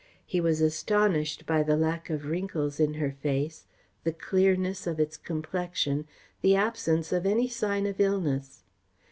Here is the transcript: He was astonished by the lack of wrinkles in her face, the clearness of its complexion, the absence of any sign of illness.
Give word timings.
He 0.25 0.41
was 0.41 0.61
astonished 0.61 1.45
by 1.45 1.61
the 1.61 1.77
lack 1.77 2.09
of 2.09 2.25
wrinkles 2.25 2.79
in 2.79 2.95
her 2.95 3.11
face, 3.11 3.67
the 4.03 4.11
clearness 4.11 4.87
of 4.87 4.99
its 4.99 5.15
complexion, 5.15 6.07
the 6.41 6.55
absence 6.55 7.11
of 7.13 7.23
any 7.27 7.47
sign 7.47 7.85
of 7.85 7.99
illness. 7.99 8.63